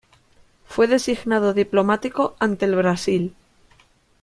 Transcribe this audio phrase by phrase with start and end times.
[0.65, 3.35] Fue designado diplomático ante el Brasil.